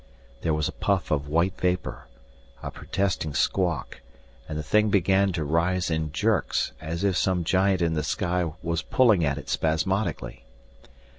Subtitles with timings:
[0.41, 2.07] There was a puff of white vapor,
[2.63, 4.01] a protesting squawk,
[4.49, 8.51] and the thing began to rise in jerks as if some giant in the sky
[8.63, 10.43] was pulling at it spasmodically.